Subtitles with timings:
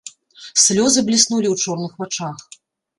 [0.63, 2.37] Слёзы бліснулі ў чорных вачах.